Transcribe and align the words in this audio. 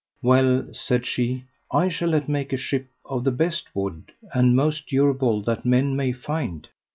Well, 0.23 0.65
said 0.73 1.05
she, 1.05 1.43
I 1.71 1.87
shall 1.89 2.09
let 2.09 2.27
make 2.27 2.51
a 2.53 2.57
ship 2.57 2.87
of 3.05 3.23
the 3.23 3.29
best 3.29 3.75
wood 3.75 4.11
and 4.33 4.55
most 4.55 4.87
durable 4.87 5.43
that 5.43 5.63
men 5.63 5.95
may 5.95 6.11
find. 6.11 6.67